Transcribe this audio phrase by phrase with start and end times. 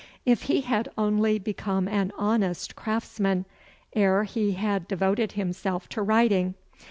[0.25, 3.45] If he had only become an honest craftsman
[3.93, 6.55] ere he had devoted himself to writing!